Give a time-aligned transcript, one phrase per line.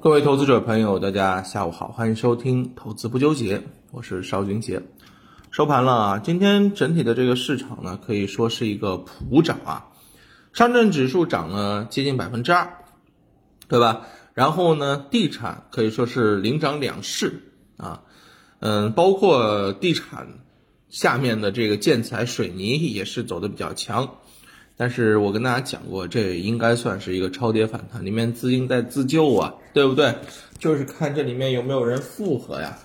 [0.00, 4.80] 各位投资者朋友，大家下午好，欢迎收听投资不纠结，我是邵军杰。
[5.50, 9.88] 收盘了啊，今天整体的这个市场呢，可以说是一个普涨啊，
[10.52, 12.84] 上证指数涨了接近百分之二，
[13.66, 14.02] 对吧？
[14.34, 18.04] 然后呢，地产可以说是领涨两市啊，
[18.60, 20.28] 嗯，包括地产
[20.88, 24.14] 下面的这个建材、水泥也是走的比较强。
[24.80, 30.14] 但是我跟大家讲过，这应该算是一个超跌反弹，里面资金在自救啊，对不对？
[30.60, 32.78] 就是看这里面有没有人复合呀，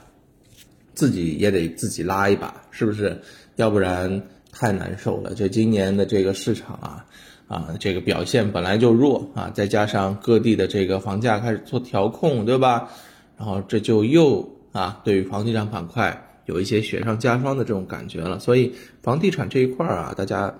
[0.96, 3.22] 自己也得自己拉一把，是不是？
[3.58, 5.36] 要不然太难受了。
[5.36, 7.06] 这今年的这个市场啊，
[7.48, 12.90] 啊，这个表现本来就弱啊，再加上各地的这个房价开始做调控，对吧？
[13.38, 18.40] 然后这就又啊，对于房地产板块有一些雪上加霜的这种感觉了。
[18.40, 20.56] 所以房地产这一块啊，大家。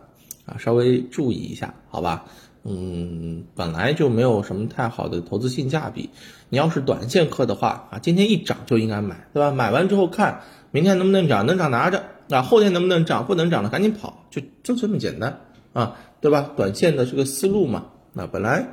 [0.46, 2.26] 啊，稍微注意一下，好吧？
[2.66, 6.10] 嗯，本来就没有什么太好的投资性价比。
[6.48, 9.52] 你要是短线客的话啊，今天一涨就应该买，对吧？
[9.52, 15.42] 买完之后看明天能不能涨，能涨拿着啊，后天能不能涨，不能涨了赶紧跑，就就这么简单
[15.74, 16.52] 啊，对吧？
[16.56, 18.66] 短线的这个思路嘛，那本来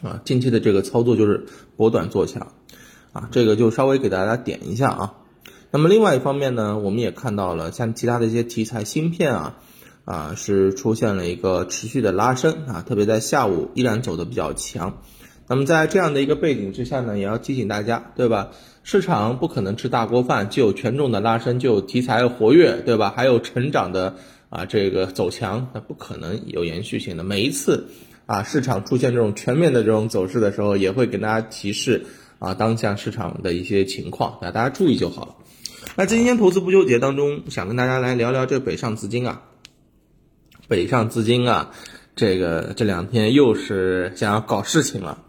[0.00, 1.44] 啊，近期的这个操作就是
[1.76, 2.52] 博短做强
[3.12, 5.14] 啊，这个就稍微给大家点一下啊。
[5.70, 9.58] 那么另外一方面呢，我们也看到了像其他的一些题材，芯片啊。
[10.08, 15.02] 啊，是出现了一个持续的拉升啊，特别在下午依然走的比较强。
[15.46, 18.48] 那么在这样的一个背景之下呢，也要提醒大家，对吧？
[18.84, 23.12] 市场不可能吃大锅饭，就有权重的拉升，就有题材活跃，对吧？
[23.14, 24.16] 还有成长的
[24.48, 27.22] 啊，这个走强，那不可能有延续性的。
[27.22, 27.88] 每一次
[28.24, 32.06] 啊，市场出现这种全面的这种走势的时候，也会给大家提示
[32.38, 35.34] 啊，当下市场的一些情况，那大家注意就好了。
[35.96, 39.42] 那今天投资不纠结当中，想跟大家来聊聊这北上资金啊。
[40.68, 41.70] 北上资金啊，
[42.14, 45.22] 这个这两天又是想要搞事情了。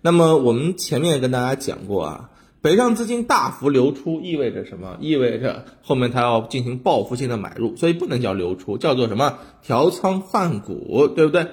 [0.00, 2.30] 那么我们前面跟大家讲过啊，
[2.62, 4.96] 北上资金大幅流出意味着什么？
[5.00, 9.38] 意味着后面它要进行报复性的买入，所以不能叫流出，叫做什么？
[9.62, 11.46] 调仓换股，对不对？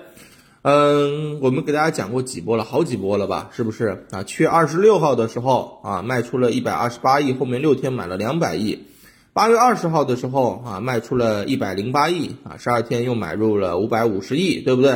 [0.61, 3.49] 嗯，我们给大家讲过几波了，好几波了吧？
[3.51, 4.23] 是不是啊？
[4.23, 8.79] 七月二十六号的时候啊，卖出了一百二十八亿，后面六天买了两百亿。
[9.33, 14.91] 八月二十号的时候啊，卖出了一百零八亿啊，十二天又买入了五百五十亿，对不对？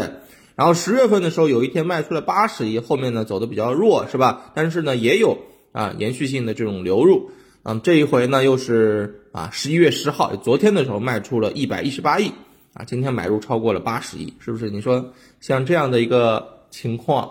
[0.56, 4.52] 然后十月份的时候，有一天卖出了八十亿，后面呢走的比较弱，是吧？
[4.54, 5.40] 但是呢也有
[5.72, 7.32] 啊延续性的这种流入，
[7.64, 12.32] 嗯，这一回呢又是啊十一月十号，昨天的时候卖出了一百一十八亿
[12.74, 14.70] 啊，今天买入超过了八十亿，是不是？
[14.70, 17.28] 你说像这样的一个情况？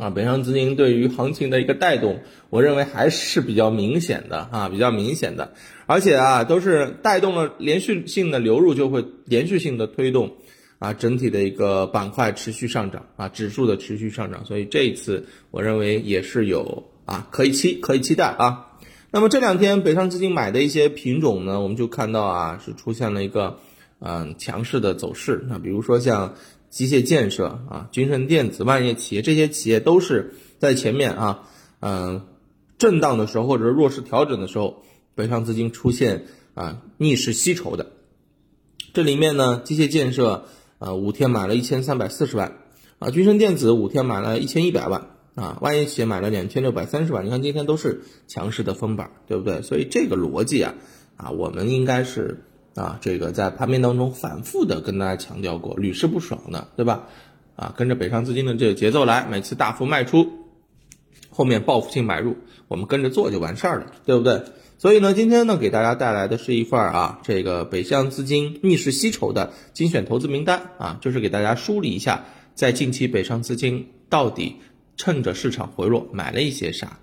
[0.00, 5.52] 啊，北上资金对于行情的一个带动，我认为还是比较明显的啊，比较明显的，
[5.84, 10.36] 而且啊，都是带动了连续性的流入，就会连续性的推动
[10.78, 18.68] 啊，整体的一个板块持续上涨啊，指数的持续上涨，所以这一次我认为也是有啊，可以期可以期待啊。
[19.10, 23.58] 那么这两天北上资金买的一些品种呢，我们就看到啊，是出现了一个
[23.98, 26.34] 嗯强势的走势，那比如说像。
[26.70, 31.48] 机械建设啊，君盛电子、万业企业这些企业都是在前面啊，
[31.80, 32.22] 嗯，
[32.78, 34.84] 震荡的时候或者弱势调整的时候，
[35.16, 37.90] 北上资金出现啊逆势吸筹的。
[38.94, 40.46] 这里面呢，机械建设
[40.78, 42.58] 啊五天买了一千三百四十万
[43.00, 47.26] 啊，君盛电子五天买了一千一百万啊，万业企业买了两千六百三十万。
[47.26, 49.60] 你看今天都是强势的封板，对不对？
[49.62, 50.74] 所以这个逻辑啊
[51.16, 52.44] 啊，我们应该是。
[52.80, 57.08] 啊，这个在盘面当中反复的跟大家强调过，屡试不爽的，对吧？
[57.56, 60.26] 啊，跟着北上资金的这个节奏来，每次大幅卖出，
[61.28, 62.36] 后面报复性买入，
[62.68, 64.42] 我们跟着做就完事儿了，对不对？
[64.78, 72.24] 所以呢，今天呢，给大家带来的是一份啊，这个北向资金逆势吸筹的精选投资名单啊，就是给大家梳理一下，
[72.54, 74.56] 在近期北上资金到底
[74.96, 76.98] 趁着市场回落买了一些啥。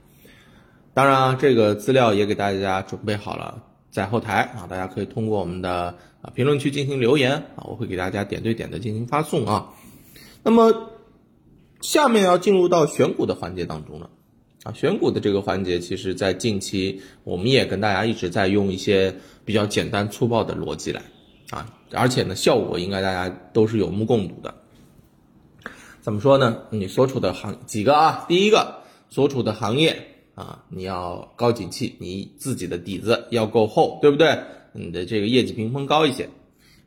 [0.95, 3.63] 当然啊，这个资料也给大家准备好了。
[3.89, 9.73] 在后台啊，大家可以通过我们的啊评论区进行留言啊，我会给大家点对点的进行发送啊。
[10.43, 10.91] 那么
[11.81, 14.09] 下面要进入到选股的环节当中了
[14.63, 21.01] 啊，选股的这个环节，其实在近期我们也跟大家一直在用一些比较简单粗暴的逻辑来
[21.49, 24.53] 啊，而且呢效果应该大家都是有目共睹的。
[26.01, 26.63] 怎么说呢？
[26.69, 28.25] 你所处的行几个啊？
[28.27, 30.13] 第一个所处的行业。
[30.37, 34.37] 啊，你要高景气，你自己的底子要够厚，对不对？
[34.71, 36.29] 你的这个业绩评分高一些。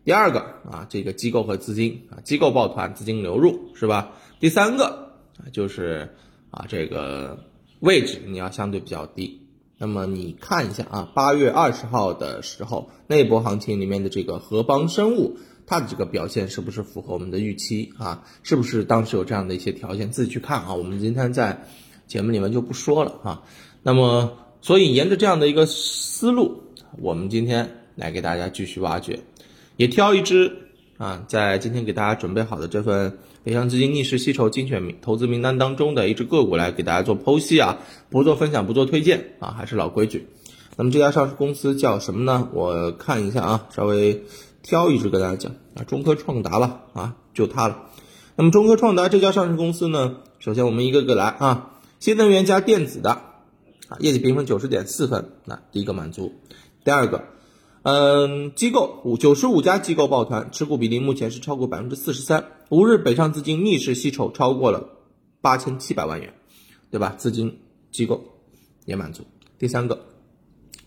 [0.05, 0.39] 第二个
[0.71, 4.13] 啊，这个机构和资金啊，机构抱团，资金流入是吧？
[4.39, 6.15] 第三个啊，就是
[6.53, 7.45] 啊，这个
[7.81, 9.41] 位置你要相对比较低。
[9.79, 18.23] 那么你看一下啊，八月二十号的时候那波行情里面的这个合邦生物，它的这个表现是不是符合我们的预期啊？
[18.45, 20.13] 是不是当时有这样的一些条件？
[20.13, 20.75] 自己去看啊。
[20.75, 21.67] 我们今天在。
[22.11, 23.43] 节目里面就不说了啊。
[23.85, 26.65] 那么，所以沿着这样的一个思路，
[26.99, 29.21] 我们今天来给大家继续挖掘，
[29.77, 30.53] 也挑一只
[30.99, 37.79] 啊，在今天给大家准备好的这份北向资金逆势吸筹精选投资名单当中的一只个股来给大家做剖析啊，
[38.11, 40.27] 不做分享，不做推荐啊，还是老规矩。
[40.77, 42.49] 那么这家上市公司叫什么呢？
[42.53, 44.25] 我看一下啊，稍微
[44.63, 47.87] 挑一只跟大家讲啊，中科创达吧啊，就它了。
[48.35, 51.71] 那么中科创达这家上市公司呢，首先我们一个个来啊，
[52.01, 53.11] 新能源加电子的
[53.89, 56.33] 啊，业绩评分九十点四分，那第一个满足。
[56.83, 57.25] 第二个，
[57.83, 62.47] 嗯，机构五九十五家机构抱团，持股比例目前是超过百分之四十三。
[62.71, 64.89] 五日北上资金逆势吸筹超过了
[65.43, 66.33] 八千七百万元，
[66.91, 67.15] 对吧？
[67.19, 67.61] 资金
[67.91, 68.25] 机构
[68.87, 69.25] 也满足。
[69.59, 70.07] 第三个。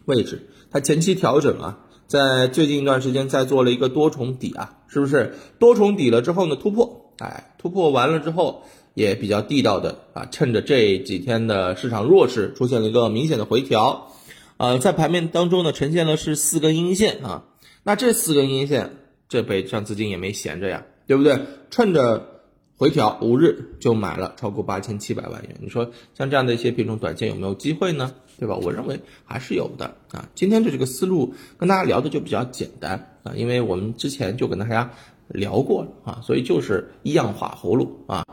[0.05, 7.13] 位置，它前期调整啊，在最近一段时间在做了一个多重底啊，是不是多重底了之后呢突破？
[7.19, 8.63] 哎，突破完了之后
[8.93, 14.11] 也比较地道的啊，趁着这几天的市场弱势，出现了一个明显的回调，
[14.57, 17.45] 呃，在盘面当中呢呈现了是四根阴线啊，
[17.83, 18.91] 那这四根阴线，
[19.29, 21.39] 这北上资金也没闲着呀，对不对？
[21.69, 22.29] 趁着。
[22.75, 28.13] 回调五日就买了超过八千七百万元，你说像这样的一些品种短线有没有机会呢？
[28.39, 28.57] 对吧？
[28.57, 30.27] 我认为还是有的啊。
[30.35, 34.91] 今天的这个思路跟大家聊的就比较简单啊，因为我们之前就跟大家
[35.29, 38.25] 聊过了啊，所以就是一样画葫芦啊，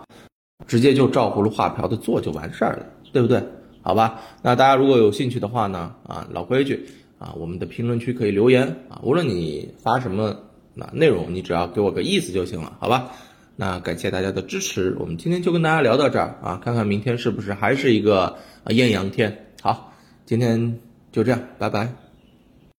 [0.71, 3.43] 直接就照葫芦画瓢的做就完事儿了，对不对？
[3.83, 6.87] 好吧，那大家如果有兴趣的话呢，啊，老规矩
[7.19, 10.37] 啊，我们的评论区可以留言啊，无论你发什么
[10.75, 13.11] 那内容，你只要给我个意思就行了，好吧？
[13.57, 18.37] 那感谢大家的支持，我们今天就跟大家聊到这儿啊，看看明天是不是还是一个
[18.69, 19.47] 艳阳天。
[19.61, 19.93] 好，
[20.25, 20.79] 今天
[21.11, 22.10] 就这样，拜拜。